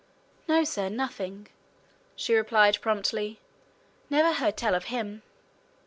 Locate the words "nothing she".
0.89-2.33